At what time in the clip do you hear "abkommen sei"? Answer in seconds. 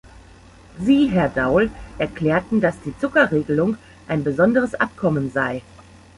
4.73-5.61